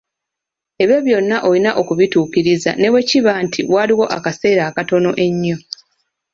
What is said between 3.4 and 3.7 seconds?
nti